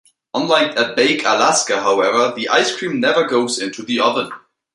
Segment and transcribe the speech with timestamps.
[0.33, 4.31] Unlike a Baked Alaska, however, the ice cream never goes into the oven.